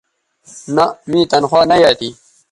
[0.75, 2.09] نہء می تنخوا نہ یایئ تھی